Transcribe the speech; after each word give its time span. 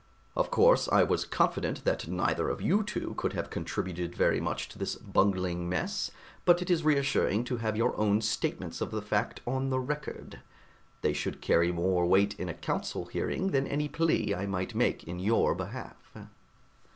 "Of 0.35 0.49
course, 0.49 0.89
I 0.91 1.03
was 1.03 1.25
confident 1.25 1.85
that 1.85 2.07
neither 2.07 2.49
of 2.49 2.59
you 2.59 2.81
two 2.81 3.13
could 3.17 3.33
have 3.33 3.51
contributed 3.51 4.15
very 4.15 4.41
much 4.41 4.67
to 4.69 4.79
this 4.79 4.95
bungling 4.95 5.69
mess, 5.69 6.09
but 6.43 6.59
it 6.59 6.71
is 6.71 6.83
reassuring 6.83 7.43
to 7.43 7.57
have 7.57 7.77
your 7.77 7.95
own 7.97 8.19
statements 8.21 8.81
of 8.81 8.89
that 8.89 9.03
fact 9.03 9.41
on 9.45 9.69
the 9.69 9.79
record. 9.79 10.39
They 11.03 11.13
should 11.13 11.39
carry 11.39 11.71
more 11.71 12.07
weight 12.07 12.33
in 12.39 12.49
a 12.49 12.55
Council 12.55 13.05
hearing 13.05 13.51
than 13.51 13.67
any 13.67 13.87
plea 13.87 14.33
I 14.33 14.47
might 14.47 14.73
make 14.73 15.03
in 15.03 15.19
your 15.19 15.53
behalf." 15.53 16.17